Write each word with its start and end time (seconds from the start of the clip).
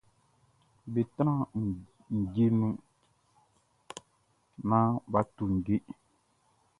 Be 0.91 1.01
tran 1.15 1.41
ndje 2.17 2.45
nu 2.59 2.69
nan 4.69 4.87
ba 5.11 5.19
tu 5.35 5.43
ndje. 5.55 5.75